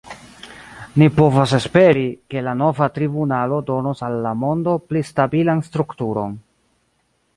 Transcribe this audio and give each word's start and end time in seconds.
Ni 1.01 1.09
povas 1.17 1.51
esperi, 1.57 2.05
ke 2.33 2.41
la 2.47 2.55
nova 2.63 2.87
tribunalo 2.95 3.61
donos 3.69 4.01
al 4.09 4.17
la 4.27 4.33
mondo 4.45 4.77
pli 4.87 5.05
stabilan 5.11 5.63
strukturon. 5.69 6.35